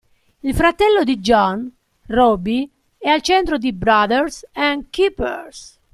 [0.41, 1.71] Il fratello di John,
[2.07, 2.67] Robbie,
[2.97, 5.77] è al centro di "Brothers and Keepers".